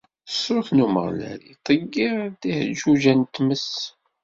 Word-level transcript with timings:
Ṣṣut 0.33 0.67
n 0.73 0.83
Umeɣlal 0.85 1.41
iṭṭeyyir-d 1.53 2.41
iḥeǧǧuǧa 2.51 3.13
n 3.15 3.21
tmes. 3.25 3.69